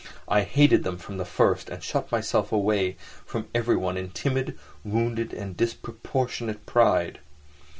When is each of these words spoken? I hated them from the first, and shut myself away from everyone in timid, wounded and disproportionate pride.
I 0.27 0.41
hated 0.41 0.83
them 0.83 0.97
from 0.97 1.17
the 1.17 1.25
first, 1.25 1.69
and 1.69 1.83
shut 1.83 2.11
myself 2.11 2.51
away 2.51 2.97
from 3.23 3.47
everyone 3.53 3.97
in 3.97 4.09
timid, 4.09 4.57
wounded 4.83 5.31
and 5.31 5.55
disproportionate 5.55 6.65
pride. 6.65 7.19